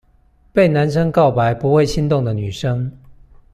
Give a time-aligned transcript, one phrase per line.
[0.51, 2.91] 被男生告白不會心動的女生